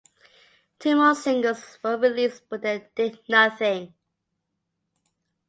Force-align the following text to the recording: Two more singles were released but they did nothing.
Two 0.79 0.95
more 0.95 1.13
singles 1.13 1.77
were 1.83 1.95
released 1.95 2.49
but 2.49 2.63
they 2.63 2.89
did 2.95 3.19
nothing. 3.29 3.93